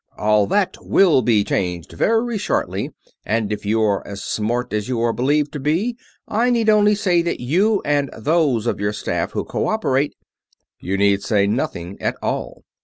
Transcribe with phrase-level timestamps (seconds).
[0.17, 2.89] "All that will be changed very shortly,
[3.23, 5.95] and if you are as smart as you are believed to be,
[6.27, 10.15] I need only say that you and those of your staff who cooperate...."
[10.79, 12.63] "You need say nothing at all."